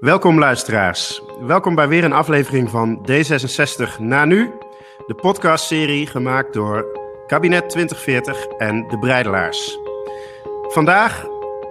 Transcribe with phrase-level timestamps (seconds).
[0.00, 1.22] Welkom luisteraars.
[1.40, 4.50] Welkom bij weer een aflevering van D66 na nu.
[5.06, 6.86] De podcastserie gemaakt door
[7.26, 9.78] Kabinet 2040 en De Breidelaars.
[10.62, 11.26] Vandaag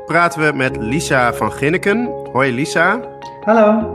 [0.06, 2.10] praten we met Lisa van Ginneken.
[2.32, 3.00] Hoi Lisa.
[3.42, 3.94] Hallo.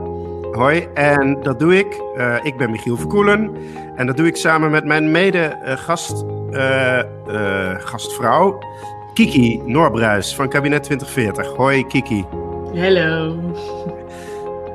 [0.53, 2.01] Hoi, en dat doe ik.
[2.17, 3.57] Uh, ik ben Michiel Verkoelen.
[3.97, 8.59] En dat doe ik samen met mijn mede-gast, uh, uh, gastvrouw
[9.15, 11.57] Kiki Noorbruis van Kabinet 2040.
[11.57, 12.25] Hoi Kiki.
[12.75, 13.37] Hallo.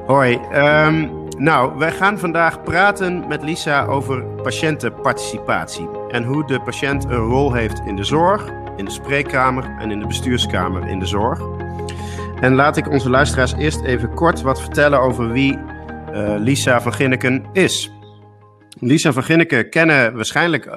[0.06, 0.40] Hoi.
[0.54, 5.90] Um, nou, wij gaan vandaag praten met Lisa over patiëntenparticipatie.
[6.10, 10.00] En hoe de patiënt een rol heeft in de zorg, in de spreekkamer en in
[10.00, 11.40] de bestuurskamer in de zorg.
[12.40, 16.94] En laat ik onze luisteraars eerst even kort wat vertellen over wie uh, Lisa van
[16.94, 17.92] Ginneken is.
[18.80, 20.74] Lisa van Ginneken kennen waarschijnlijk uh,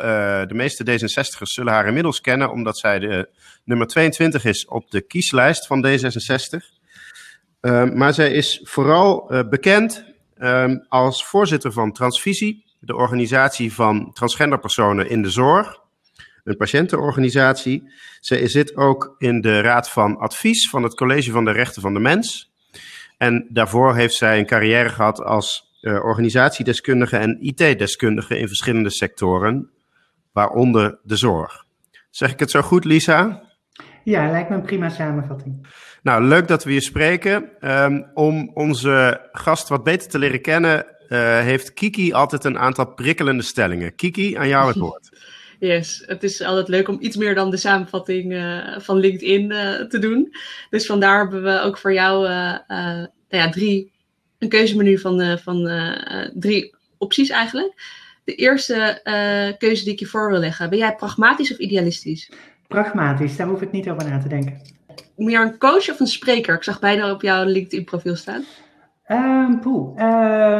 [0.46, 3.28] de meeste D66'ers zullen haar inmiddels kennen, omdat zij de
[3.64, 6.77] nummer 22 is op de kieslijst van D66.
[7.60, 10.04] Uh, maar zij is vooral uh, bekend
[10.38, 15.80] um, als voorzitter van Transvisie, de organisatie van transgenderpersonen in de zorg,
[16.44, 17.92] een patiëntenorganisatie.
[18.20, 21.94] Zij zit ook in de raad van advies van het College van de Rechten van
[21.94, 22.52] de Mens.
[23.16, 29.70] En daarvoor heeft zij een carrière gehad als uh, organisatiedeskundige en IT-deskundige in verschillende sectoren,
[30.32, 31.64] waaronder de zorg.
[32.10, 33.47] Zeg ik het zo goed, Lisa?
[34.08, 35.66] Ja, lijkt me een prima samenvatting.
[36.02, 37.50] Nou, leuk dat we hier spreken.
[37.60, 42.86] Um, om onze gast wat beter te leren kennen, uh, heeft Kiki altijd een aantal
[42.94, 43.94] prikkelende stellingen.
[43.94, 45.08] Kiki, aan jou het woord.
[45.60, 49.80] Yes, het is altijd leuk om iets meer dan de samenvatting uh, van LinkedIn uh,
[49.80, 50.34] te doen.
[50.70, 53.92] Dus vandaar hebben we ook voor jou nou ja, drie,
[54.38, 55.70] een keuzemenu van, van
[56.34, 57.72] drie opties eigenlijk.
[58.24, 59.00] De eerste
[59.58, 60.70] keuze die ik je voor wil leggen.
[60.70, 62.30] Ben jij pragmatisch of idealistisch?
[62.68, 64.60] Pragmatisch, daar hoef ik niet over na te denken.
[65.16, 66.54] Meer een coach of een spreker?
[66.54, 68.44] Ik zag bijna op jouw LinkedIn-profiel staan.
[69.06, 70.00] Um, poeh,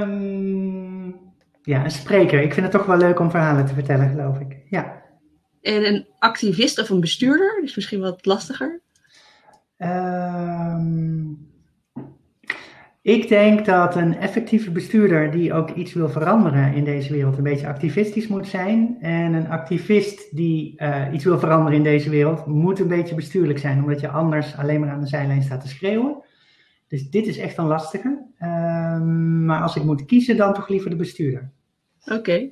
[0.00, 1.17] um,
[1.62, 2.42] ja, een spreker.
[2.42, 4.56] Ik vind het toch wel leuk om verhalen te vertellen, geloof ik.
[4.70, 5.03] Ja.
[5.61, 7.62] En een activist of een bestuurder?
[7.62, 8.81] is misschien wat lastiger.
[9.78, 11.49] Um,
[13.09, 17.43] ik denk dat een effectieve bestuurder die ook iets wil veranderen in deze wereld een
[17.43, 18.97] beetje activistisch moet zijn.
[19.01, 23.59] En een activist die uh, iets wil veranderen in deze wereld moet een beetje bestuurlijk
[23.59, 26.23] zijn, omdat je anders alleen maar aan de zijlijn staat te schreeuwen.
[26.89, 28.27] Dus dit is echt een lastige.
[28.41, 29.01] Uh,
[29.45, 31.51] maar als ik moet kiezen, dan toch liever de bestuurder.
[32.05, 32.49] Oké.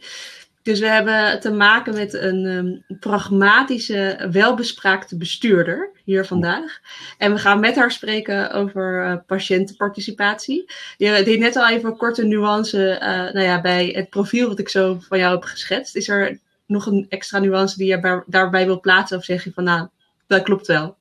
[0.66, 6.81] Dus we hebben te maken met een um, pragmatische, welbespraakte bestuurder hier vandaag.
[7.19, 10.65] En we gaan met haar spreken over uh, patiëntenparticipatie.
[10.97, 14.59] Je deed net al even een korte nuance uh, nou ja, bij het profiel wat
[14.59, 15.97] ik zo van jou heb geschetst.
[15.97, 19.19] Is er nog een extra nuance die je bij, daarbij wil plaatsen?
[19.19, 19.88] Of zeg je van nou,
[20.26, 20.97] dat klopt wel?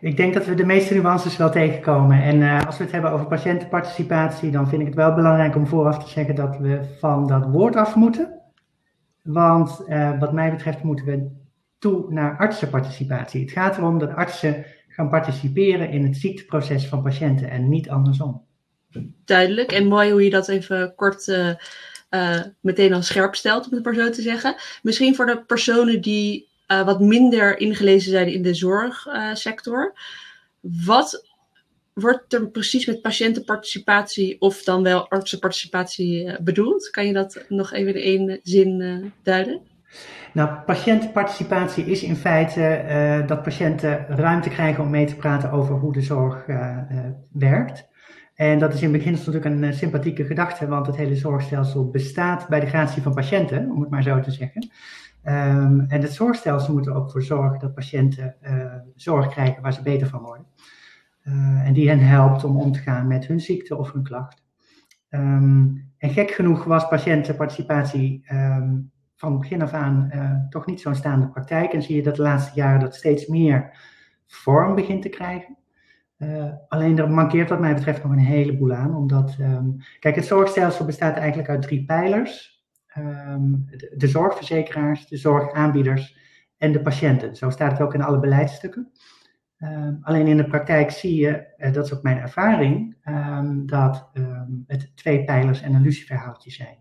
[0.00, 2.22] Ik denk dat we de meeste nuances wel tegenkomen.
[2.22, 6.04] En als we het hebben over patiëntenparticipatie, dan vind ik het wel belangrijk om vooraf
[6.04, 8.42] te zeggen dat we van dat woord af moeten.
[9.24, 11.30] Want uh, wat mij betreft moeten we
[11.78, 13.40] toe naar artsenparticipatie.
[13.40, 18.44] Het gaat erom dat artsen gaan participeren in het ziekteproces van patiënten en niet andersom.
[19.24, 21.50] Duidelijk en mooi hoe je dat even kort uh,
[22.10, 24.56] uh, meteen al scherp stelt, om het maar zo te zeggen.
[24.82, 29.94] Misschien voor de personen die wat minder ingelezen zijn in de zorgsector.
[30.60, 31.33] wat
[31.94, 36.90] wordt er precies met patiëntenparticipatie of dan wel artsenparticipatie bedoeld?
[36.90, 39.60] Kan je dat nog even in één zin uh, duiden?
[40.32, 45.92] Nou, patiëntenparticipatie is in feite dat patiënten ruimte krijgen om mee te praten over hoe
[45.92, 46.46] de zorg
[47.32, 47.88] werkt.
[48.34, 52.60] En dat is in beginsel natuurlijk een sympathieke gedachte, want het hele zorgstelsel bestaat bij
[52.60, 54.70] de gratie van patiënten, om het maar zo te zeggen.
[55.24, 58.36] Um, en het zorgstelsel moet er ook voor zorgen dat patiënten
[58.96, 60.46] zorg krijgen waar ze beter van worden.
[61.24, 64.42] Uh, en die hen helpt om om te gaan met hun ziekte of hun klacht.
[65.10, 70.94] Um, en gek genoeg was patiëntenparticipatie um, van begin af aan uh, toch niet zo'n
[70.94, 71.72] staande praktijk.
[71.72, 73.78] En zie je dat de laatste jaren dat steeds meer
[74.26, 75.56] vorm begint te krijgen.
[76.18, 78.96] Uh, alleen er mankeert wat mij betreft nog een heleboel aan.
[78.96, 82.62] Omdat, um, kijk, het zorgstelsel bestaat eigenlijk uit drie pijlers.
[82.94, 86.18] De, de zorgverzekeraars, de zorgaanbieders
[86.58, 87.36] en de patiënten.
[87.36, 88.90] Zo staat het ook in alle beleidsstukken.
[89.64, 94.10] Um, alleen in de praktijk zie je, uh, dat is ook mijn ervaring, um, dat
[94.14, 96.76] um, het twee pijlers en een luciferhoutje zijn.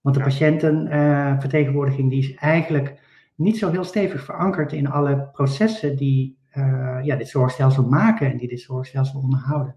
[0.00, 0.28] Want de ja.
[0.28, 3.00] patiëntenvertegenwoordiging uh, die is eigenlijk
[3.34, 8.36] niet zo heel stevig verankerd in alle processen die uh, ja, dit zorgstelsel maken en
[8.36, 9.74] die dit zorgstelsel onderhouden.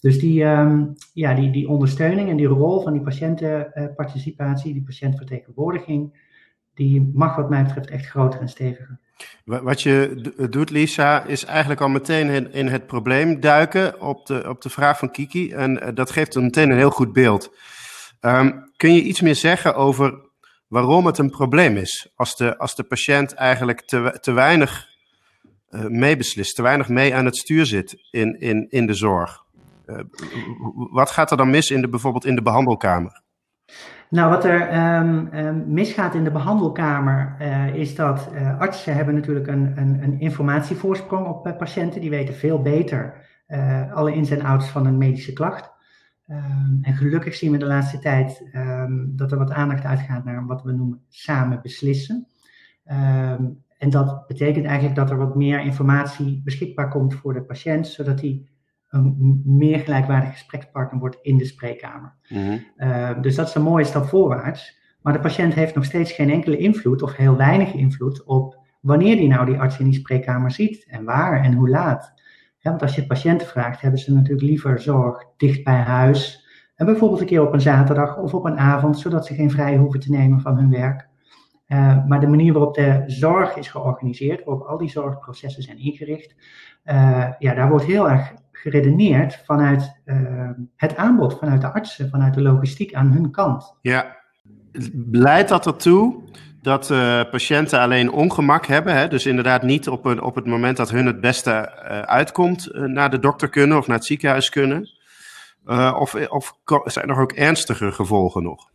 [0.00, 0.34] Dus die,
[1.12, 6.18] ja, die, die ondersteuning en die rol van die patiëntenparticipatie, die patiëntvertegenwoordiging,
[6.74, 9.00] die mag wat mij betreft echt groter en steviger.
[9.44, 14.62] Wat je doet, Lisa, is eigenlijk al meteen in, het probleem duiken op de, op
[14.62, 15.52] de vraag van Kiki.
[15.52, 17.56] En eh, dat geeft meteen een heel goed beeld.
[18.20, 20.14] Ehm, kun je iets meer zeggen over
[20.68, 22.12] waarom het een probleem is?
[22.14, 24.86] Als de, als de patiënt eigenlijk te, te weinig
[25.70, 29.42] uh, meebeslist, te weinig mee aan het stuur zit in, in, in de zorg.
[30.90, 33.22] Wat gaat er dan mis in de, bijvoorbeeld in de behandelkamer?
[34.10, 39.46] Nou, wat er um, misgaat in de behandelkamer uh, is dat uh, artsen hebben natuurlijk
[39.46, 42.00] een, een, een informatievoorsprong op uh, patiënten.
[42.00, 43.32] Die weten veel beter
[43.92, 45.72] alle ins en outs van een medische klacht.
[46.28, 48.50] Um, en gelukkig zien we de laatste tijd
[49.06, 52.26] dat er wat aandacht uitgaat naar wat we noemen samen beslissen.
[53.78, 58.20] en dat betekent eigenlijk dat er wat meer informatie beschikbaar komt voor de patiënt, zodat
[58.20, 58.46] hij
[58.94, 62.14] een meer gelijkwaardige gesprekspartner wordt in de spreekkamer.
[62.28, 62.58] Mhm.
[62.76, 64.82] Eh, dus dat is een mooie stap voorwaarts.
[65.02, 69.16] Maar de patiënt heeft nog steeds geen enkele invloed of heel weinig invloed op wanneer
[69.16, 72.12] die nou die arts in die spreekkamer ziet en waar en hoe laat.
[72.62, 76.48] want als je patiënten vraagt, hebben ze natuurlijk liever zorg dicht bij huis.
[76.74, 79.76] En bijvoorbeeld een keer op een zaterdag of op een avond, zodat ze geen vrij
[79.76, 81.08] hoeven te nemen van hun werk.
[81.68, 86.34] Uh, maar de manier waarop de zorg is georganiseerd, waarop al die zorgprocessen zijn ingericht,
[86.84, 92.34] uh, ja, daar wordt heel erg geredeneerd vanuit uh, het aanbod, vanuit de artsen, vanuit
[92.34, 93.76] de logistiek aan hun kant.
[93.80, 94.16] Ja,
[95.10, 96.22] leidt dat ertoe
[96.62, 96.88] dat
[97.30, 98.96] patiënten alleen ongemak hebben?
[98.96, 99.08] Hè?
[99.08, 101.70] Dus inderdaad niet op, een, op het moment dat hun het beste
[102.06, 104.88] uitkomt naar de dokter kunnen of naar het ziekenhuis kunnen?
[105.98, 108.72] of, of zijn er ook ernstige gevolgen nog?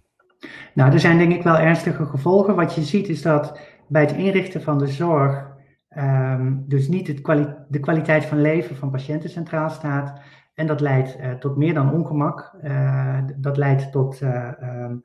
[0.73, 2.55] Nou, er zijn denk ik wel ernstige gevolgen.
[2.55, 5.57] Wat je ziet is dat bij het inrichten van de zorg
[5.97, 7.25] Um, dus niet het
[7.67, 10.21] de kwaliteit van leven van patiënten centraal staat.
[10.53, 12.53] En dat leidt uh, tot meer dan ongemak.
[12.63, 15.03] Uh, dat leidt tot uh, um,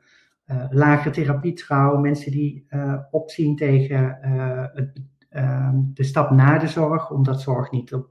[0.71, 2.67] lagere mensen die
[3.11, 4.19] opzien tegen
[4.75, 8.09] het, um, de stap naar de zorg, omdat zorg niet op,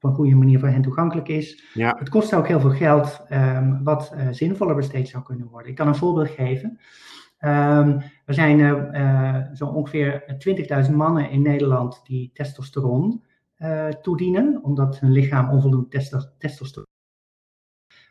[0.00, 1.64] op een goede manier voor hen toegankelijk is.
[1.74, 1.96] Ja.
[1.98, 3.22] Het kost ook heel veel geld,
[3.82, 5.70] wat zinvoller besteed zou kunnen worden.
[5.70, 6.78] Ik kan een voorbeeld geven.
[7.44, 10.24] Um, er zijn uh, zo ongeveer
[10.88, 13.24] 20.000 mannen in Nederland die testosteron
[14.02, 15.88] toedienen, omdat hun lichaam onvoldoende
[16.38, 16.88] testosteron.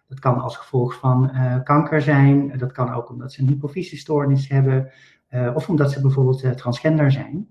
[0.07, 1.31] Dat kan als gevolg van
[1.63, 4.91] kanker zijn, dat kan ook omdat ze een hypofysiestoornis hebben,
[5.53, 7.49] of omdat ze bijvoorbeeld transgender zijn.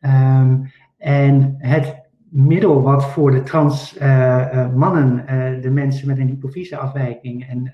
[0.00, 3.98] Um, en het middel wat voor de trans
[4.74, 5.24] mannen,
[5.62, 7.72] de mensen met een hypofyseafwijking en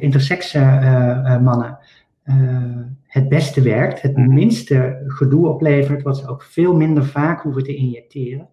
[0.00, 0.58] intersexe
[1.42, 1.78] mannen,
[3.12, 4.34] het beste werkt, het mhm.
[4.34, 8.48] minste gedoe oplevert, wat ze ook veel minder vaak hoeven te injecteren,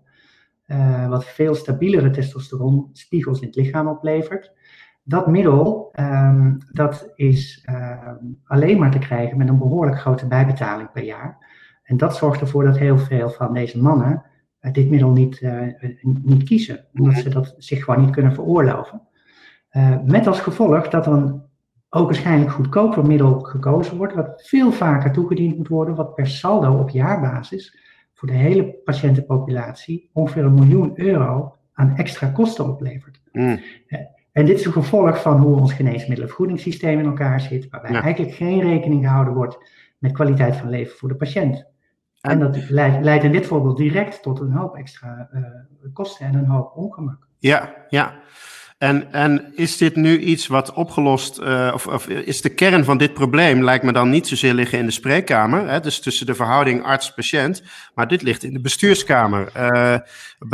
[0.67, 4.51] uh, wat veel stabielere testosteronspiegels in het lichaam oplevert.
[5.03, 10.91] Dat middel um, dat is um, alleen maar te krijgen met een behoorlijk grote bijbetaling
[10.91, 11.37] per jaar.
[11.83, 14.23] En dat zorgt ervoor dat heel veel van deze mannen
[14.71, 15.41] dit middel niet,
[16.01, 19.01] niet kiezen, omdat ze dat zich gewoon niet kunnen veroorloven.
[20.05, 21.47] met als gevolg dat er een
[21.89, 26.79] ook waarschijnlijk goedkoper middel gekozen wordt, wat veel vaker toegediend moet worden, wat per saldo
[26.79, 27.77] op jaarbasis
[28.13, 33.21] voor de hele patiëntenpopulatie ongeveer een miljoen euro aan extra kosten oplevert.
[33.31, 33.59] Mm.
[34.31, 38.61] En dit is een gevolg van hoe ons geneesmiddelenvergoedingssysteem in elkaar zit, waarbij eigenlijk geen
[38.61, 39.57] rekening gehouden wordt
[39.97, 41.65] met kwaliteit van leven voor de patiënt.
[42.21, 45.41] En, dat leidt, leidt, in dit voorbeeld direct tot een hoop extra uh,
[45.93, 47.27] kosten en een hoop ongemak.
[47.37, 48.13] Ja, ja.
[48.77, 52.97] En, en is dit nu iets wat opgelost, uh, of, of, is de kern van
[52.97, 56.35] dit probleem, lijkt me dan niet zozeer liggen in de spreekkamer, hè, dus tussen de
[56.35, 57.63] verhouding arts-patiënt,
[57.95, 59.97] maar dit ligt in de bestuurskamer, uh,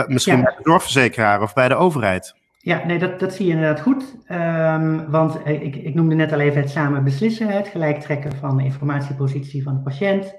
[0.08, 2.36] misschien bij de zorgverzekeraar of bij de overheid.
[2.58, 4.16] Ja, nee, dat, dat zie je inderdaad goed.
[4.32, 8.58] Um, want ik, ik noemde net al even het samen beslissen, het gelijk trekken van
[8.58, 10.34] de informatiepositie van de patiënt.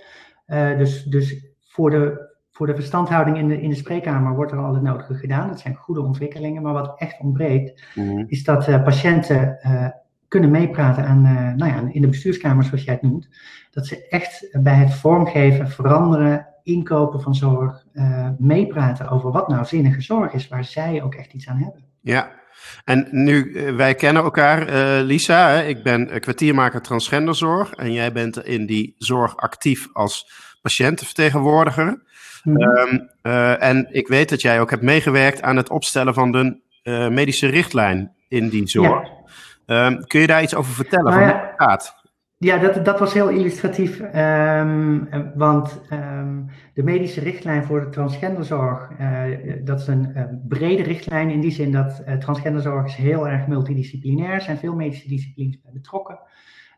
[0.47, 4.59] Uh, dus, dus voor de voor de verstandhouding in de, in de spreekkamer wordt er
[4.59, 5.49] al het nodige gedaan.
[5.49, 6.62] Dat zijn goede ontwikkelingen.
[6.62, 8.25] Maar wat echt ontbreekt, mhm.
[8.26, 9.88] is dat uh, patiënten uh,
[10.29, 11.23] kunnen meepraten aan,
[11.57, 13.29] nou ja, in de bestuurskamer, zoals jij het noemt.
[13.71, 17.87] Dat ze echt bij het vormgeven, veranderen, inkopen van zorg,
[18.38, 21.85] meepraten over wat nou zinnige zorg is, waar zij ook echt iets aan hebben.
[22.00, 22.31] Ja,
[22.85, 24.71] en nu, wij kennen elkaar,
[25.03, 25.49] Lisa.
[25.49, 25.65] Hè?
[25.65, 30.31] Ik ben kwartiermaker transgenderzorg en jij bent in die zorg actief als
[30.63, 32.03] patiëntenvertegenwoordiger.
[32.43, 32.63] Mhm.
[32.63, 36.65] Ehm, eh, en ik weet dat jij ook hebt meegewerkt aan het opstellen van de
[36.85, 39.09] uh, medische richtlijn in die zorg.
[39.67, 41.13] Ehm, kun je daar iets over vertellen?
[41.13, 41.96] Nou, van ja, gaat?
[42.38, 44.00] Ja, dat, dat was heel illustratief.
[44.00, 45.81] Um, want
[46.73, 49.25] de medische richtlijn voor de transgenderzorg, uh,
[49.64, 54.33] dat is een brede richtlijn in die zin dat transgenderzorg is heel erg multidisciplinair.
[54.33, 56.19] Er zijn veel medische disciplines bij betrokken.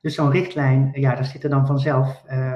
[0.00, 2.54] Dus zo'n richtlijn, ja, daar zitten dan vanzelf uh,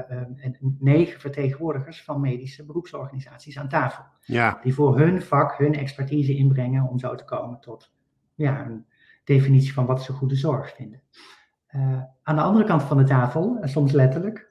[0.79, 4.05] negen vertegenwoordigers van medische beroepsorganisaties aan tafel.
[4.25, 4.61] Ja.
[4.63, 7.93] Die voor hun vak hun expertise inbrengen om zo te komen tot
[8.35, 8.85] ja, een
[9.25, 11.03] definitie van wat ze goede zorg vinden.
[11.77, 14.51] Uh, aan de andere kant van de tafel, soms letterlijk,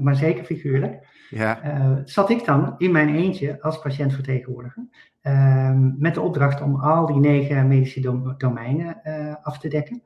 [0.00, 1.58] maar zeker figuurlijk, ja.
[2.04, 4.88] zat ik dan in mijn eentje als patiëntvertegenwoordiger.
[5.98, 9.02] met de opdracht om al die negen medische domeinen
[9.42, 10.02] af te dekken.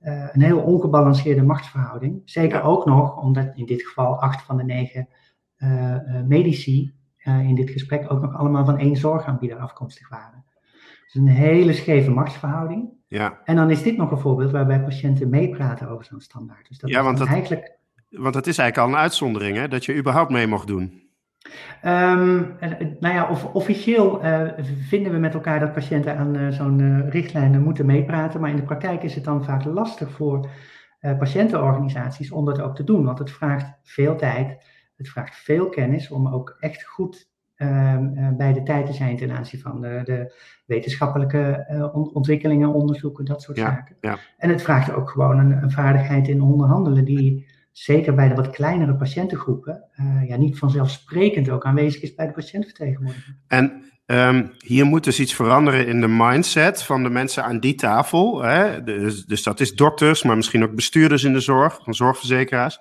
[0.00, 2.22] Een heel ongebalanceerde machtsverhouding.
[2.24, 5.08] Zeker ook nog omdat in dit geval acht van de negen
[6.26, 10.44] medici in dit gesprek ook nog allemaal van één zorgaanbieder afkomstig waren.
[11.12, 12.88] Dus een hele scheve machtsverhouding.
[13.06, 13.40] Ja.
[13.44, 16.68] En dan is dit nog een voorbeeld waarbij patiënten meepraten over zo'n standaard.
[16.68, 17.78] Dus dat ja, want is dat, eigenlijk.
[18.08, 21.08] Want het is eigenlijk al een uitzondering, hè, dat je überhaupt mee mocht doen.
[21.84, 22.56] Um,
[23.00, 24.48] nou ja, of, officieel uh,
[24.88, 28.56] vinden we met elkaar dat patiënten aan uh, zo'n uh, richtlijn moeten meepraten, maar in
[28.56, 30.48] de praktijk is het dan vaak lastig voor
[31.00, 34.64] patiëntenorganisaties om dat ook te doen, want het vraagt veel tijd,
[34.96, 37.29] het vraagt veel kennis om ook echt goed
[37.60, 40.34] ehm, bij de tijd te zijn ten aanzien van de, de
[40.66, 43.96] wetenschappelijke on ontwikkelingen, onderzoeken, dat soort ja, zaken.
[44.00, 44.18] Ja.
[44.38, 48.50] En het vraagt ook gewoon een, een vaardigheid in onderhandelen die zeker bij de wat
[48.50, 53.36] kleinere patiëntengroepen, uh, ja, niet vanzelfsprekend ook aanwezig is bij de patiëntvertegenwoordiger.
[53.46, 57.74] En um, hier moet dus iets veranderen in de mindset van de mensen aan die
[57.74, 58.42] tafel.
[58.42, 58.82] Hè?
[58.82, 62.78] Dus, dus, dat is dokters, maar misschien ook bestuurders in de zorg, van zorgverzekeraars.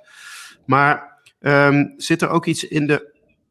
[0.66, 3.09] Maar um, zit er ook iets in de,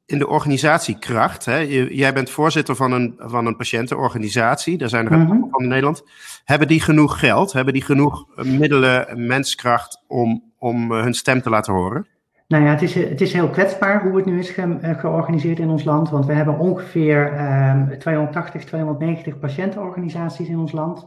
[0.09, 1.45] in de organisatiekracht?
[1.45, 1.57] Hè?
[1.91, 5.49] Jij bent voorzitter van een, van een patiëntenorganisatie, daar zijn er een Mhm.
[5.51, 6.03] van in Nederland.
[6.45, 7.53] Hebben die genoeg geld?
[7.53, 12.07] Hebben die genoeg middelen, menskracht om, om uh, hun stem te laten horen?
[12.47, 15.59] Nou ja, het is, het is heel kwetsbaar hoe het nu is ge, uh, georganiseerd
[15.59, 16.11] in ons land.
[16.11, 20.99] Want we hebben ongeveer um, 280, 290 patiëntenorganisaties in ons land.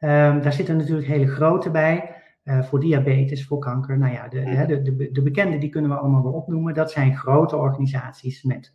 [0.00, 2.17] Um, daar zitten natuurlijk hele grote bij.
[2.48, 3.98] Uh, voor diabetes, voor kanker.
[3.98, 4.66] Nou ja, de, Mm.
[4.66, 6.74] de, de, de bekende die kunnen we allemaal wel opnoemen.
[6.74, 8.74] Dat zijn grote organisaties met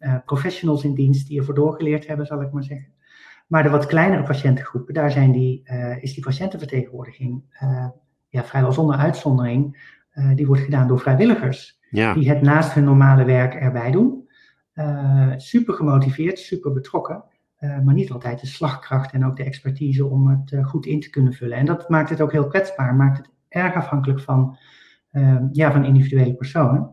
[0.00, 2.92] uh, professionals in dienst die ervoor doorgeleerd hebben, zal ik maar zeggen.
[3.46, 7.42] Maar de wat kleinere patiëntengroepen, daar zijn die, uh, is die patiëntenvertegenwoordiging
[8.28, 9.90] ja, vrijwel zonder uitzondering.
[10.34, 11.80] Die wordt gedaan door vrijwilligers.
[11.90, 12.14] Ja.
[12.14, 14.28] Die het naast hun normale werk erbij doen.
[15.36, 17.24] super gemotiveerd, super betrokken.
[17.84, 21.32] Maar niet altijd de slagkracht en ook de expertise om het goed in te kunnen
[21.32, 21.58] vullen.
[21.58, 22.94] En dat maakt het ook heel kwetsbaar.
[22.94, 24.56] Maakt het erg afhankelijk van,
[25.52, 26.90] ja, van individuele personen.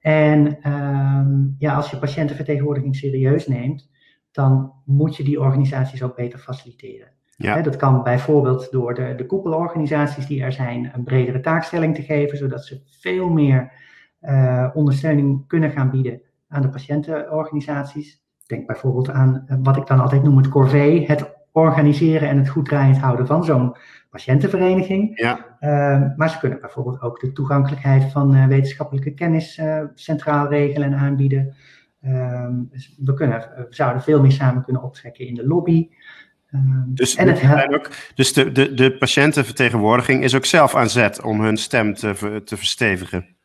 [0.00, 3.90] En um, ja, als je patiëntenvertegenwoordiging serieus neemt,
[4.30, 7.08] dan moet je die organisaties ook beter faciliteren.
[7.36, 7.54] Ja.
[7.54, 12.02] He, dat kan bijvoorbeeld door de, de koepelorganisaties die er zijn een bredere taakstelling te
[12.02, 13.72] geven, zodat ze veel meer
[14.20, 18.26] uh, ondersteuning kunnen gaan bieden aan de patiëntenorganisaties.
[18.48, 22.48] Denk bijvoorbeeld aan uh, wat ik dan altijd noem het corvée, het organiseren en het
[22.48, 23.76] goed draaiend houden van zo'n
[24.10, 25.18] patiëntenvereniging.
[25.20, 25.56] Ja.
[25.60, 30.92] Uh, maar ze kunnen bijvoorbeeld ook de toegankelijkheid van uh, wetenschappelijke kennis uh, centraal regelen
[30.92, 31.54] en aanbieden.
[32.04, 35.88] Um, dus we, kunnen, we zouden veel meer samen kunnen optrekken in de lobby.
[36.54, 40.88] Um, dus en het zijn ook, dus de, de, de patiëntenvertegenwoordiging is ook zelf aan
[40.88, 43.36] zet om hun stem te, te verstevigen.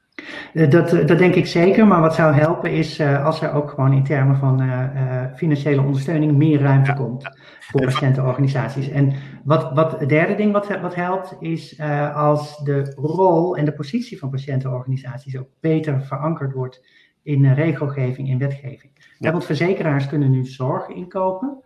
[0.54, 3.94] Dat, dat denk ik zeker, maar wat zou helpen is uh, als er ook gewoon
[3.94, 6.96] in termen van uh, uh, financiële ondersteuning meer ruimte ja.
[6.96, 7.24] komt
[7.60, 8.90] voor patiëntenorganisaties.
[8.90, 11.82] En wat, wat het derde ding wat, wat helpt is
[12.14, 16.86] als de rol en de positie van patiëntenorganisaties ook beter verankerd wordt
[17.24, 18.92] in regelgeving, in wetgeving.
[19.18, 19.32] Ja.
[19.32, 21.64] want verzekeraars kunnen nu zorg inkopen,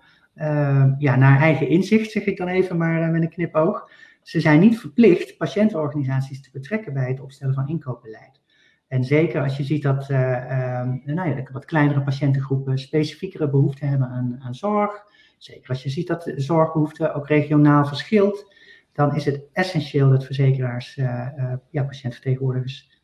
[0.97, 3.89] ja, naar eigen inzicht zeg ik dan even maar met een knipoog.
[4.27, 8.41] Ze zijn niet verplicht patiëntenorganisaties te betrekken bij het opstellen van inkoopbeleid.
[8.87, 13.85] En zeker als je ziet dat uh, uh, nou ja, wat kleinere patiëntengroepen specifiekere behoefte
[13.85, 15.05] hebben aan, aan zorg.
[15.37, 18.55] Zeker als je ziet dat de zorgbehoefte ook regionaal verschilt.
[18.93, 23.01] Dan is het essentieel dat verzekeraars uh, ja, patiëntvertegenwoordigers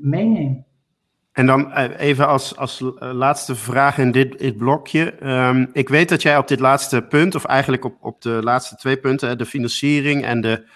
[0.00, 0.66] meenemen.
[1.34, 5.14] En dan even als, als laatste vraag in dit, dit blokje.
[5.22, 8.76] Um, ik weet dat jij op dit laatste punt, of eigenlijk op, op de laatste
[8.76, 10.66] twee punten, de financiering en, de,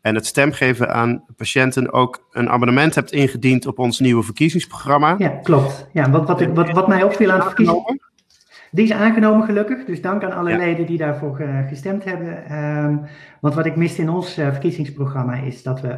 [0.00, 5.14] en het stemgeven aan patiënten, ook een abonnement hebt ingediend op ons nieuwe verkiezingsprogramma.
[5.18, 5.88] Ja, klopt.
[5.92, 8.06] Ja, wat, wat, wat, wat mij opviel aan het verkiezing...
[8.70, 10.56] Die is aangenomen gelukkig, dus dank aan alle ja.
[10.56, 12.56] leden die daarvoor uh, gestemd hebben.
[12.56, 13.06] Um,
[13.40, 15.88] want wat ik miste in ons uh, verkiezingsprogramma is dat we,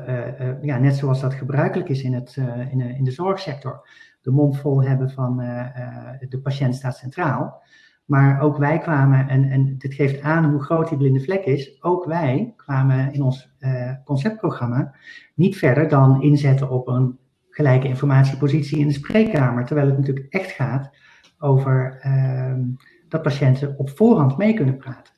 [0.41, 2.37] uh, ja, net zoals dat gebruikelijk is in, het,
[2.71, 3.89] in, de, in de zorgsector,
[4.23, 7.63] de mond vol hebben van uh, uh, de patiënt staat centraal.
[8.05, 11.83] Maar ook wij kwamen, en, en dit geeft aan hoe groot die blinde vlek is,
[11.83, 14.95] ook wij kwamen in ons uh, conceptprogramma
[15.35, 17.19] niet verder dan inzetten op een
[17.51, 19.65] gelijke informatiepositie in de spreekkamer.
[19.65, 20.91] Terwijl het natuurlijk echt gaat
[21.39, 22.01] over
[23.09, 25.10] dat patiënten op voorhand mee kunnen praten.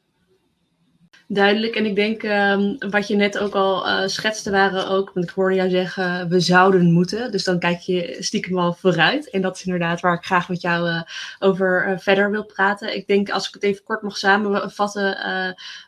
[1.27, 1.75] Duidelijk.
[1.75, 5.35] En ik denk um, wat je net ook al uh, schetste waren ook, want ik
[5.35, 7.31] hoorde jou zeggen, we zouden moeten.
[7.31, 9.31] Dus dan kijk je stiekem wel vooruit.
[9.31, 11.03] En dat is inderdaad waar ik graag met jou uh,
[11.39, 12.97] over uh, verder wil praten.
[12.97, 15.27] Ik denk, als ik het even kort mag samenvatten,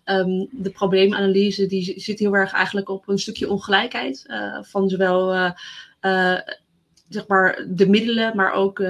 [0.05, 4.27] um, de probleemanalyse die zit heel erg eigenlijk op een stukje ongelijkheid
[4.61, 5.53] van zowel
[7.09, 8.83] zeg maar de middelen, maar ook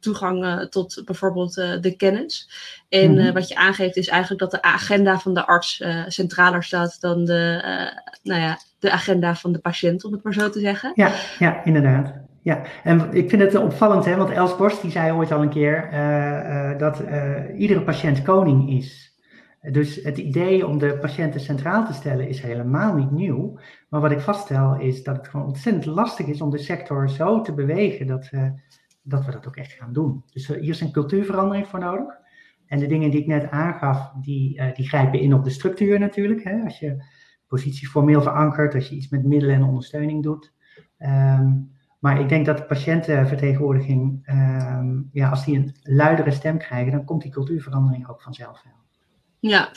[0.00, 2.50] toegang uh, tot bijvoorbeeld uh, de kennis.
[2.88, 7.00] En uh, wat je aangeeft is eigenlijk dat de agenda van de arts centraler staat
[7.00, 7.62] dan de,
[8.22, 10.92] nou ja, de agenda van de patiënt, om het maar zo te zeggen.
[10.94, 12.12] Ja, ja inderdaad.
[12.42, 15.50] Ja, en ik vind het opvallend, hè, want Els Borst die zei ooit al een
[15.50, 15.88] keer
[16.78, 17.02] dat
[17.56, 19.14] iedere patiënt koning is.
[19.70, 23.58] Dus het idee om de patiënten centraal te stellen is helemaal niet nieuw.
[23.88, 27.40] Maar wat ik vaststel is dat het gewoon ontzettend lastig is om de sector zo
[27.40, 28.30] te bewegen dat
[29.02, 30.24] dat we dat ook echt gaan doen.
[30.32, 32.18] Dus hier is een cultuurverandering voor nodig.
[32.66, 35.98] En de dingen die ik net aangaf, die, uh, die grijpen in op de structuur
[35.98, 36.44] natuurlijk.
[36.44, 36.62] Hè?
[36.62, 37.04] Als je
[37.46, 40.52] positie formeel verankert, als je iets met middelen en ondersteuning doet.
[40.98, 46.92] Um, maar ik denk dat de patiëntenvertegenwoordiging, um, ja, als die een luidere stem krijgen,
[46.92, 48.72] dan komt die cultuurverandering ook vanzelf wel.
[49.40, 49.70] Ja,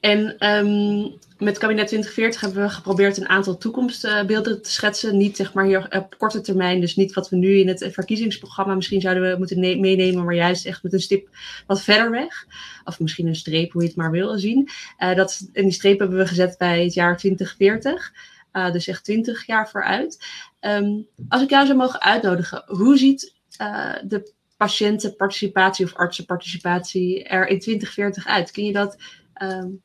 [0.00, 5.16] en um, met kabinet 2040 hebben we geprobeerd een aantal toekomstbeelden te schetsen.
[5.16, 8.74] Niet zeg maar hier op korte termijn, dus niet wat we nu in het verkiezingsprogramma
[8.74, 11.28] misschien zouden we moeten meenemen, maar juist echt met een stip
[11.66, 12.46] wat verder weg.
[12.84, 14.68] Of misschien een streep, hoe je het maar wil zien.
[14.98, 18.12] Uh, dat, en die streep hebben we gezet bij het jaar 2040.
[18.52, 20.26] Uh, dus echt 20 jaar vooruit.
[20.60, 27.46] Um, als ik jou zou mogen uitnodigen, hoe ziet uh, de patiëntenparticipatie of artsenparticipatie er
[27.46, 28.50] in 2040 uit?
[28.50, 28.96] Kun je dat
[29.42, 29.82] um,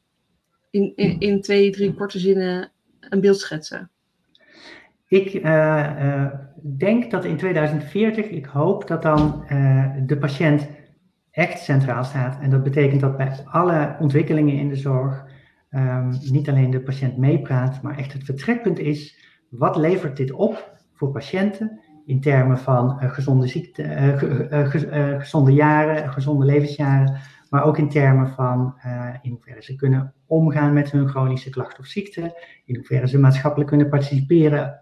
[0.69, 3.89] in, in, in, twee, drie korte zinnen een beeld schetsen?
[5.07, 6.33] Ik uh, uh,
[6.77, 10.67] denk dat in 2040, ik hoop dat dan uh, de patiënt
[11.31, 12.41] echt centraal staat.
[12.41, 15.25] En dat betekent dat bij alle ontwikkelingen in de zorg
[15.71, 19.17] um, niet alleen de patiënt meepraat, maar echt het vertrekpunt is,
[19.49, 25.51] wat levert dit op voor patiënten in termen van uh, gezonde, ziekte, uh, uh, gezonde
[25.51, 27.17] jaren, gezonde levensjaren,
[27.49, 28.75] maar ook in termen van
[29.21, 33.69] in hoeverre ze kunnen omgaan met hun chronische klacht of ziekte, in hoeverre ze maatschappelijk
[33.69, 34.79] kunnen participeren,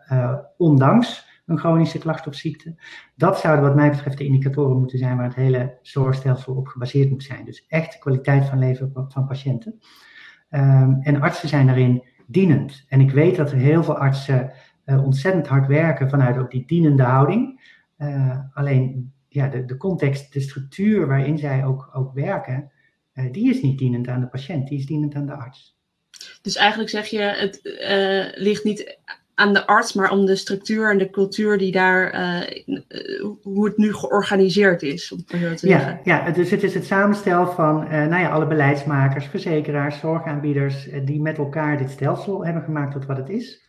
[0.58, 2.76] ondanks een chronische klacht of ziekte.
[3.16, 7.10] Dat zouden wat mij betreft de indicatoren moeten zijn waar het hele zorgstelsel op gebaseerd
[7.10, 7.46] moet zijn.
[7.46, 9.80] Dus echt de kwaliteit van leven van patiënten.
[10.50, 12.86] Um, en artsen zijn daarin dienend.
[12.88, 14.52] En ik weet dat er heel veel artsen
[14.86, 17.72] ontzettend hard werken vanuit ook die dienende houding.
[17.98, 22.72] Uh, alleen ja, de, de context, de structuur waarin zij ook, ook werken,
[23.14, 25.78] uh, die is niet dienend aan de patiënt, die is dienend aan de arts.
[26.42, 27.60] Dus eigenlijk zeg je, het
[28.36, 28.98] ligt niet
[29.36, 32.12] aan de arts, maar om de structuur en de cultuur die daar,
[33.42, 35.12] hoe het nu georganiseerd is.
[35.12, 39.26] Om het te ja, ja, dus het is het samenstel van nou ja, alle beleidsmakers,
[39.26, 43.62] verzekeraars, zorgaanbieders, die met elkaar dit stelsel hebben gemaakt tot wat het is.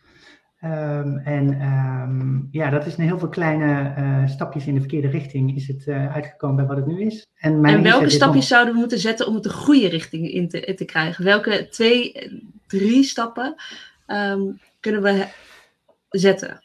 [0.65, 5.07] Um, en um, ja, dat is een heel veel kleine uh, stapjes in de verkeerde
[5.07, 7.27] richting is het uh, uitgekomen bij wat het nu is.
[7.35, 10.49] En, mijn en welke stapjes zouden we moeten zetten om het de goede richting in
[10.49, 11.23] te, te krijgen?
[11.23, 12.13] Welke twee,
[12.67, 13.55] drie stappen
[14.07, 15.25] um, kunnen we
[16.09, 16.63] zetten?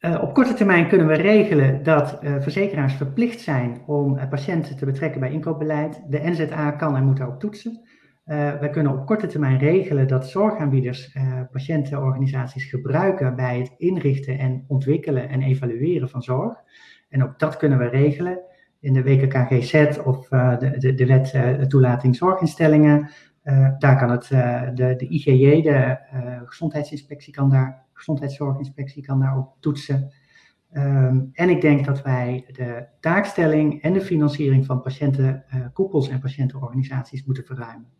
[0.00, 5.20] Uh, op korte termijn kunnen we regelen dat verzekeraars verplicht zijn om patiënten te betrekken
[5.20, 6.00] bij inkoopbeleid.
[6.08, 7.80] De NZA kan en moet daarop toetsen.
[8.30, 14.38] Uh, wij kunnen op korte termijn regelen dat zorgaanbieders uh, patiëntenorganisaties gebruiken bij het inrichten
[14.38, 16.54] en ontwikkelen en evalueren van zorg.
[17.08, 18.40] En ook dat kunnen we regelen
[18.80, 23.10] in de WKKGZ of uh, de, de, de wet toelating zorginstellingen.
[23.78, 24.26] daar kan het,
[24.76, 25.98] de, de IGJ, de
[26.44, 30.12] gezondheidsinspectie, kan daar, gezondheidszorginspectie kan daar ook toetsen.
[30.72, 37.24] Um, en ik denk dat wij de taakstelling en de financiering van patiëntenkoepels en patiëntenorganisaties
[37.24, 37.99] moeten verruimen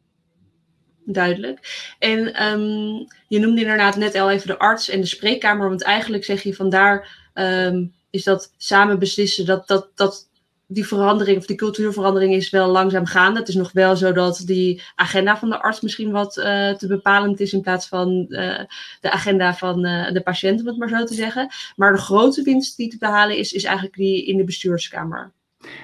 [1.12, 1.94] duidelijk.
[1.99, 6.25] En um, je noemde inderdaad net al even de arts en de spreekkamer, want eigenlijk
[6.25, 10.29] zeg je vandaar um, is dat samen beslissen dat, dat, dat
[10.66, 13.38] die verandering of die cultuurverandering is wel langzaam gaande.
[13.38, 16.87] Het is nog wel zo dat die agenda van de arts misschien wat uh, te
[16.87, 18.59] bepalend is in plaats van uh,
[19.01, 21.49] de agenda van uh, de patiënt, om het maar zo te zeggen.
[21.77, 25.33] Maar de grote winst die te behalen is, is eigenlijk die in de bestuurskamer.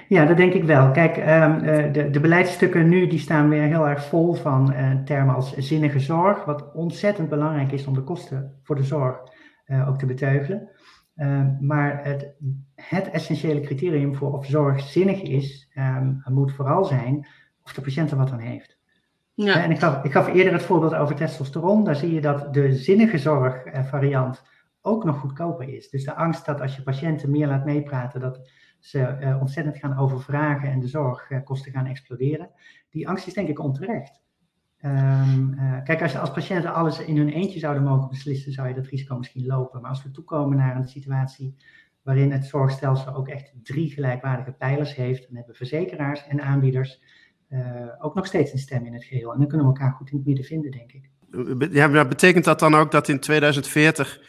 [0.08, 0.90] Ja, dat denk ik wel.
[0.90, 5.34] Kijk, um, de, de beleidsstukken nu die staan weer heel erg vol van uh, termen
[5.34, 9.18] als zinnige zorg, wat ontzettend belangrijk is om de kosten voor de zorg
[9.66, 10.68] uh, ook te beteugelen.
[11.16, 12.34] Uh, maar het,
[12.74, 17.26] het, essentiële criterium voor of zorg zinnig is, um, moet vooral zijn
[17.62, 18.78] of de patiënt er wat aan heeft.
[19.34, 19.62] Ja.
[19.62, 21.84] En ik gaf, ik gaf eerder het voorbeeld over testosteron.
[21.84, 24.42] Daar zie je dat de zinnige zorgvariant
[24.80, 25.88] ook nog goedkoper is.
[25.90, 28.50] Dus de angst dat als je patiënten meer laat meepraten, dat
[28.86, 32.50] ze uh, ontzettend gaan overvragen en de zorgkosten gaan exploderen.
[32.90, 34.22] Die angst is denk ik onterecht.
[34.80, 38.86] Ehm, kijk, als, als patiënten alles in hun eentje zouden mogen beslissen, zou je dat
[38.86, 39.80] risico misschien lopen.
[39.80, 41.56] Maar als we toekomen naar een situatie
[42.02, 47.02] waarin het zorgstelsel ook echt drie gelijkwaardige pijlers heeft, dan hebben verzekeraars en aanbieders
[47.98, 49.32] ook nog steeds een stem in het geheel.
[49.32, 51.10] En dan kunnen we elkaar goed in het midden vinden, denk ik.
[51.72, 54.20] Ja, betekent dat dan ook dat in 2040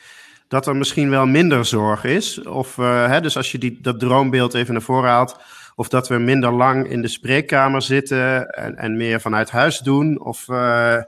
[0.48, 2.44] dat er misschien wel minder zorg is?
[2.44, 5.40] Of, uh, hè, dus als je die, dat droombeeld even naar voren haalt,
[5.76, 10.22] of dat we minder lang in de spreekkamer zitten en, en meer vanuit huis doen?
[10.22, 11.02] Of uh,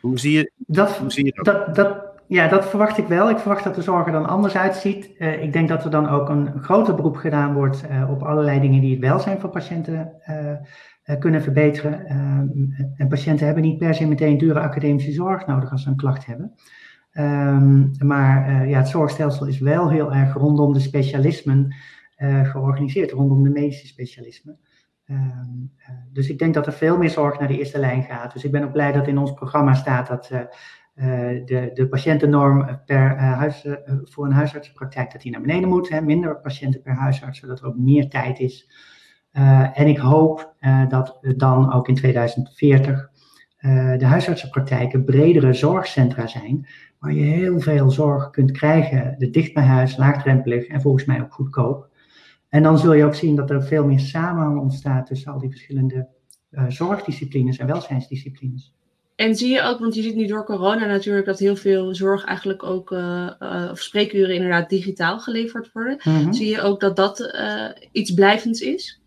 [0.00, 1.44] hoe, zie je, dat, hoe zie je dat?
[1.44, 3.30] dat, dat ja, dat verwacht ik wel.
[3.30, 5.10] Ik verwacht dat de zorg er dan anders uitziet.
[5.18, 8.80] Uh, ik denk dat er dan ook een groter beroep gedaan wordt op allerlei dingen
[8.80, 10.12] die het welzijn van patiënten
[11.18, 12.06] kunnen verbeteren.
[12.96, 16.26] en patiënten hebben niet per se meteen dure academische zorg nodig als ze een klacht
[16.26, 16.54] hebben.
[17.18, 21.74] Um, maar ja, het zorgstelsel is wel heel erg rondom de specialismen
[22.42, 24.58] georganiseerd, rondom de medische specialismen.
[25.10, 25.72] Um,
[26.12, 28.32] dus ik denk dat er veel meer zorg naar de eerste lijn gaat.
[28.32, 30.40] Dus ik ben ook blij dat in ons programma staat dat eh,
[31.44, 33.66] de, de patiëntennorm per huis,
[34.02, 35.88] voor een huisartsenpraktijk dat die naar beneden moet.
[35.88, 38.70] Hè, minder patiënten per huisarts, zodat er ook meer tijd is.
[39.72, 40.54] en ik hoop
[40.88, 43.10] dat dan ook in 2040
[43.98, 46.66] de huisartsenpraktijken bredere zorgcentra zijn,
[47.06, 51.20] waar je heel veel zorg kunt krijgen, de dicht bij huis, laagdrempelig en volgens mij
[51.20, 51.88] ook goedkoop.
[52.48, 55.50] En dan zul je ook zien dat er veel meer samenhang ontstaat tussen al die
[55.50, 56.08] verschillende
[56.68, 58.74] zorgdisciplines en welzijnsdisciplines.
[59.16, 62.24] En zie je ook, want je ziet nu door corona natuurlijk dat heel veel zorg
[62.24, 66.00] eigenlijk ook, uh, uh, of spreekuren inderdaad digitaal geleverd worden.
[66.04, 66.32] Mhm.
[66.32, 67.32] Zie je ook dat dat
[67.92, 69.00] iets blijvends is?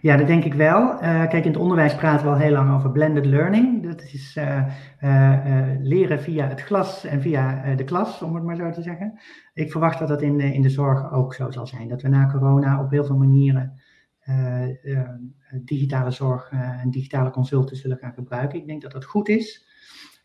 [0.00, 0.96] Ja, dat denk ik wel.
[0.98, 3.82] kijk, in het onderwijs praten we al heel lang over blended learning.
[3.82, 4.38] Dat is
[5.82, 9.20] leren via het glas en via de klas, om het maar zo te zeggen.
[9.54, 11.88] Ik verwacht dat dat in, in de zorg ook zo zal zijn.
[11.88, 13.80] Dat we na corona op heel veel manieren
[15.64, 18.58] digitale zorg en digitale consulten zullen gaan gebruiken.
[18.58, 19.66] Ik denk dat dat goed is.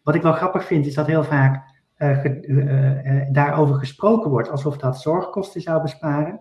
[0.04, 1.72] Wat ik wel grappig vind, is dat heel vaak
[3.32, 6.40] daarover gesproken wordt alsof dat zorgkosten zou besparen.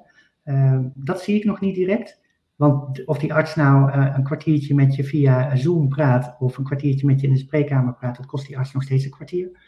[0.95, 2.21] dat zie ik nog niet direct.
[2.63, 7.07] Want of die arts nou een kwartiertje met je via Zoom praat of een kwartiertje
[7.07, 9.59] met je in de spreekkamer praat, dat kost die arts nog steeds een kwartier.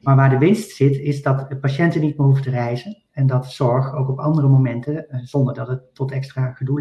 [0.00, 3.02] Maar waar de winst zit, is dat patiënten niet meer hoeven te reizen.
[3.12, 6.80] En dat zorg ook op andere momenten, zonder dat het tot extra gedoe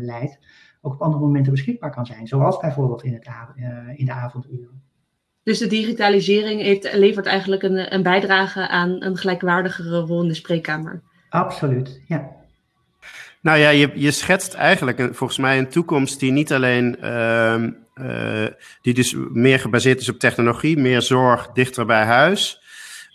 [0.00, 0.38] leidt,
[0.80, 2.26] ook op andere momenten beschikbaar kan zijn.
[2.26, 3.28] Zoals bijvoorbeeld in, het,
[3.96, 4.82] in de avonduren.
[5.42, 10.34] Dus de digitalisering heeft, levert eigenlijk een, een bijdrage aan een gelijkwaardigere rol in de
[10.34, 11.02] spreekkamer.
[11.28, 12.35] Absoluut, ja.
[13.46, 17.54] Nou ja, je, je schetst eigenlijk volgens mij een toekomst die niet alleen, uh,
[17.94, 18.46] uh,
[18.82, 22.62] die dus meer gebaseerd is op technologie, meer zorg dichter bij huis,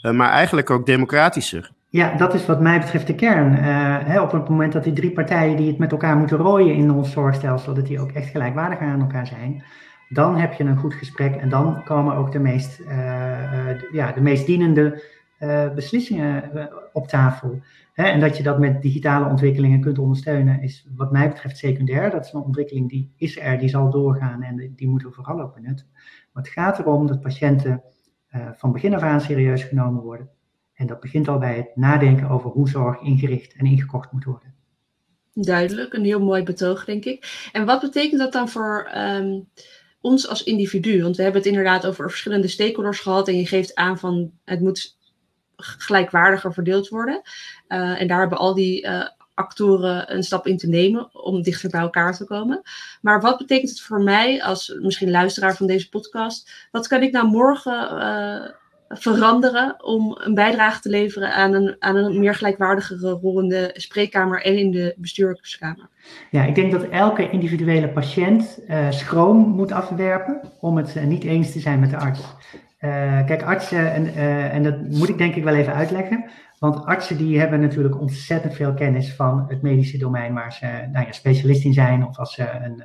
[0.04, 1.72] uh, maar eigenlijk ook democratischer.
[1.89, 3.54] Ja, dat is wat mij betreft de kern.
[3.54, 6.76] Uh, hè, op het moment dat die drie partijen die het met elkaar moeten rooien
[6.76, 9.63] in ons zorgstelsel, dat die ook echt gelijkwaardig aan elkaar zijn,
[10.10, 12.82] dan heb je een goed gesprek en dan komen ook de meest,
[13.91, 15.04] ja, de meest dienende
[15.76, 16.52] beslissingen
[16.94, 17.62] op tafel.
[18.06, 22.12] En dat je dat met digitale ontwikkelingen kunt ondersteunen, is wat mij betreft secundair.
[22.12, 25.42] Dat is een ontwikkeling die is er, die zal doorgaan en die moeten we vooral
[25.42, 25.88] ook benutten.
[26.34, 27.84] Maar het gaat erom dat patiënten
[28.54, 30.30] van begin af aan serieus genomen worden
[30.82, 34.54] en dat begint al bij het nadenken over hoe zorg ingericht en ingekocht moet worden.
[35.34, 37.50] Duidelijk, een heel mooi betoog, denk ik.
[37.52, 39.50] En wat betekent dat dan voor um,
[40.02, 41.02] ons als individu?
[41.02, 44.60] Want we hebben het inderdaad over verschillende stakeholders gehad en je geeft aan van het
[44.60, 44.98] moet
[45.62, 47.21] gelijkwaardiger verdeeld worden.
[47.67, 51.69] Uh, en daar hebben al die uh, actoren een stap in te nemen om dichter
[51.69, 52.62] bij elkaar te komen.
[53.02, 56.67] Maar wat betekent het voor mij als misschien luisteraar van deze podcast?
[56.71, 58.50] Wat kan ik nou morgen uh,
[59.00, 63.69] veranderen om een bijdrage te leveren aan een, aan een meer gelijkwaardigere rol in de
[63.74, 65.89] spreekkamer en in de bestuurskamer?
[66.32, 71.60] Ja, ik denk dat elke individuele patiënt schroom moet afwerpen om het niet eens te
[71.60, 72.21] zijn met de arts.
[72.82, 74.15] Uh, kijk, artsen, en,
[74.52, 78.54] en dat moet ik denk ik wel even uitleggen, want artsen die hebben natuurlijk ontzettend
[78.54, 82.34] veel kennis van het medische domein waar ze nou ja, specialist in zijn of als
[82.34, 82.84] ze een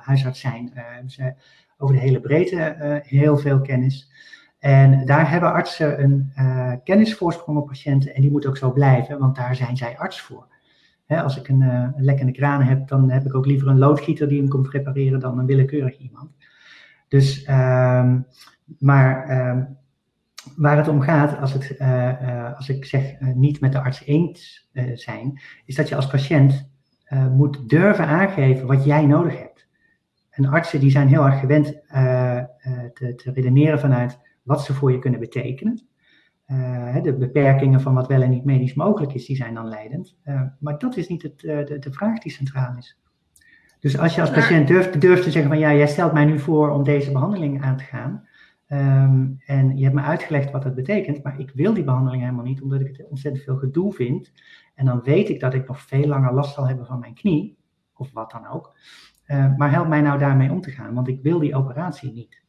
[0.00, 1.34] huisarts zijn, hebben ze
[1.78, 4.10] over de hele breedte heel veel kennis.
[4.60, 9.18] En daar hebben artsen een uh, kennisvoorsprong op patiënten en die moet ook zo blijven,
[9.18, 10.46] want daar zijn zij arts voor.
[11.06, 14.48] als ik een, lekkende kraan heb, dan heb ik ook liever een loodgieter die hem
[14.48, 16.30] komt repareren dan een willekeurig iemand.
[17.08, 18.26] Dus, um,
[18.78, 19.78] maar um,
[20.56, 24.70] waar het om gaat, als, het, uh, als ik zeg niet met de arts eens
[24.94, 26.68] zijn, is dat je als patiënt
[27.30, 29.68] moet durven aangeven wat jij nodig hebt.
[30.30, 31.66] En artsen die zijn heel erg gewend
[32.94, 35.90] te, te redeneren vanuit wat ze voor je kunnen betekenen.
[36.52, 40.16] Uh, de beperkingen van wat wel en niet medisch mogelijk is, die zijn dan leidend.
[40.24, 42.98] Uh, maar dat is niet het, uh, de, de, vraag die centraal is.
[43.80, 46.38] Dus als je als patiënt durft, durft te zeggen van ja, jij stelt mij nu
[46.38, 48.28] voor om deze behandeling aan te gaan,
[48.70, 52.44] Ehm, en je hebt me uitgelegd wat dat betekent, maar ik wil die behandeling helemaal
[52.44, 54.32] niet, omdat ik het ontzettend veel gedoe vind.
[54.74, 57.58] En dan weet ik dat ik nog veel langer last zal hebben van mijn knie,
[57.94, 58.76] of wat dan ook.
[59.26, 62.42] Uh, maar help mij nou daarmee om te gaan, want ik wil die operatie niet.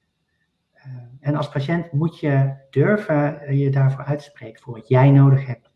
[0.75, 0.83] Uh,
[1.19, 5.70] en als patiënt moet je durven je daarvoor uitspreken, voor wat jij nodig hebt.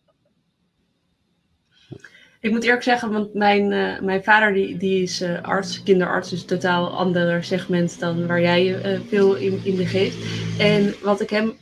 [2.46, 6.30] Ik moet eerlijk zeggen, want mijn, uh, mijn vader die, die is uh, arts, kinderarts,
[6.30, 10.18] dus totaal ander segment dan waar jij je uh, veel in, in begeeft.
[10.60, 11.54] En wat ik hem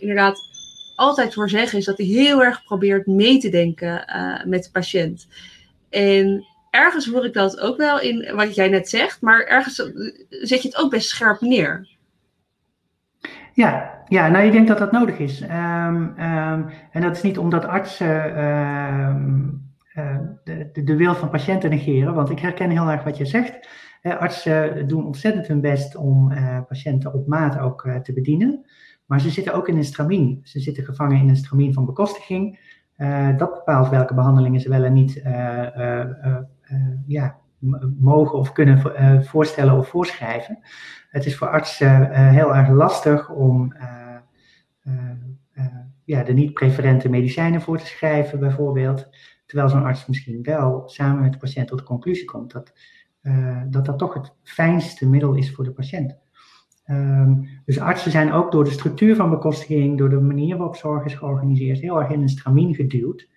[0.00, 0.38] inderdaad
[0.96, 4.04] altijd voor zeg, is dat hij heel erg probeert mee te denken
[4.44, 5.28] met de patiënt.
[5.90, 9.76] En ergens hoor ik dat ook wel in wat jij net zegt, maar ergens
[10.28, 11.88] zet je het ook best scherp neer.
[13.54, 15.42] Ja, ja, nou ik denk dat dat nodig is.
[15.42, 15.50] Um,
[16.20, 22.14] um, en dat is niet omdat artsen um, uh, de, de, wil van patiënten negeren,
[22.14, 23.68] want ik herken heel erg wat je zegt.
[24.02, 28.64] Artsen doen ontzettend hun best om uh, patiënten op maat ook te bedienen,
[29.06, 30.40] maar ze zitten ook in een stramien.
[30.42, 32.58] Ze zitten gevangen in een stramien van bekostiging.
[33.36, 35.22] dat bepaalt welke behandelingen ze wel en niet
[37.06, 37.38] ja,
[37.98, 38.78] mogen of kunnen
[39.24, 40.58] voorstellen of voorschrijven.
[41.10, 43.74] Het is voor artsen heel erg lastig om
[46.04, 49.08] ja, de niet-preferente medicijnen voor te schrijven, bijvoorbeeld.
[49.52, 52.72] Terwijl zo'n arts misschien wel samen met de patiënt tot de conclusie komt dat,
[53.22, 56.16] uh, dat dat toch het fijnste middel is voor de patiënt.
[56.86, 61.04] Um, dus artsen zijn ook door de structuur van bekostiging, door de manier waarop zorg
[61.04, 63.28] is georganiseerd, heel erg in een stramien geduwd.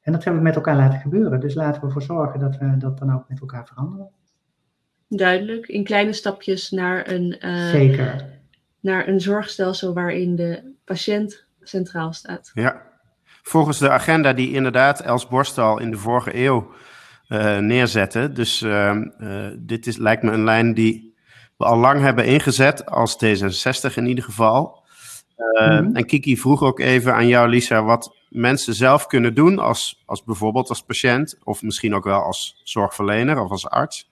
[0.00, 1.40] En dat hebben we met elkaar laten gebeuren.
[1.40, 4.10] Dus laten we ervoor zorgen dat we dat dan ook met elkaar veranderen.
[5.08, 8.40] Duidelijk, in kleine stapjes naar een, uh, Zeker.
[8.80, 12.50] naar een zorgstelsel waarin de patiënt centraal staat.
[12.54, 12.89] Ja,
[13.42, 16.70] volgens de agenda die inderdaad Els Borstal in de vorige eeuw
[17.28, 18.32] uh, neerzette.
[18.32, 21.14] Dus uh, uh, dit is, lijkt me een lijn die
[21.56, 24.78] we al lang hebben ingezet, als D66 in ieder geval.
[25.36, 25.96] Mm-hmm.
[25.96, 30.24] En Kiki vroeg ook even aan jou, Lisa, wat mensen zelf kunnen doen, als, als
[30.24, 34.10] bijvoorbeeld als patiënt, of misschien ook wel als zorgverlener of als arts.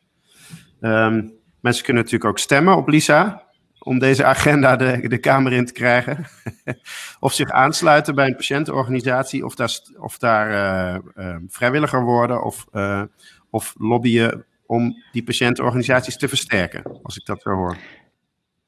[0.80, 3.47] Um, mensen kunnen natuurlijk ook stemmen op Lisa
[3.88, 6.24] om deze agenda de, de Kamer in te krijgen.
[7.20, 12.66] of zich aansluiten bij een patiëntenorganisatie, of daar, of daar uh, uh, vrijwilliger worden, of,
[12.72, 13.02] uh,
[13.50, 17.76] of lobbyen om die patiëntenorganisaties te versterken, als ik dat zo hoor.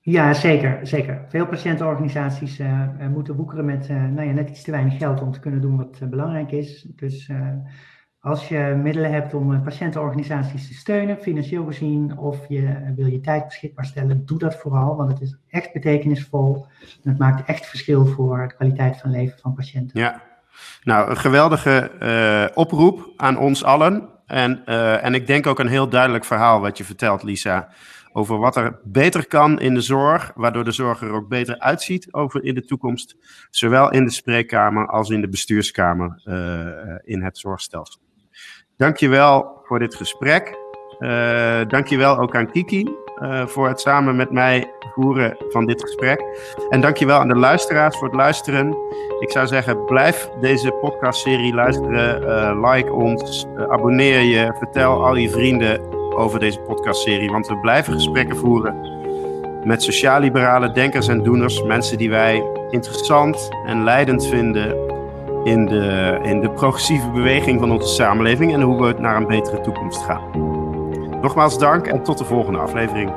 [0.00, 0.78] Ja, zeker.
[0.82, 1.24] zeker.
[1.28, 2.60] Veel patiëntenorganisaties
[3.10, 6.10] moeten woekeren met nou ja, net iets te weinig geld om te kunnen doen wat
[6.10, 6.86] belangrijk is.
[6.88, 7.30] Dus
[8.20, 13.20] als je middelen hebt om eh, patiëntenorganisaties te steunen, financieel gezien, of je wil je
[13.20, 16.66] tijd beschikbaar stellen, doe dat vooral, want het is echt betekenisvol.
[17.02, 20.00] En het maakt echt verschil voor de kwaliteit van leven van patiënten.
[20.00, 20.22] Ja,
[20.84, 24.08] nou, een geweldige uh, oproep aan ons allen.
[24.26, 27.68] En, uh, en ik denk ook een heel duidelijk verhaal wat je vertelt, Lisa.
[28.12, 32.12] Over wat er beter kan in de zorg, waardoor de zorg er ook beter uitziet
[32.12, 33.16] over in de toekomst.
[33.50, 36.20] Zowel in de spreekkamer als in de bestuurskamer
[37.04, 38.00] in het zorgstelsel.
[38.80, 40.58] Dankjewel voor dit gesprek.
[40.98, 46.22] Uh, dankjewel ook aan Kiki uh, voor het samen met mij voeren van dit gesprek.
[46.70, 48.76] En dankjewel aan de luisteraars voor het luisteren.
[49.18, 52.22] Ik zou zeggen, blijf deze podcastserie luisteren.
[52.22, 55.80] Uh, like ons, abonneer je, vertel al je vrienden
[56.16, 57.30] over deze podcastserie.
[57.30, 58.74] Want we blijven gesprekken voeren
[59.64, 61.62] met sociaal-liberale denkers en doeners.
[61.62, 64.90] Mensen die wij interessant en leidend vinden
[65.44, 69.60] in de, in de progressieve beweging van onze samenleving en hoe we naar een betere
[69.60, 70.22] toekomst gaan.
[71.20, 73.12] Nogmaals dank en tot de volgende aflevering.